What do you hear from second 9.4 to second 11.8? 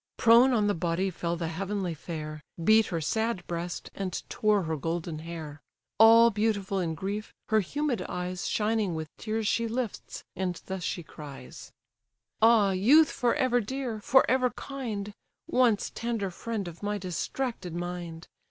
she lifts, and thus she cries: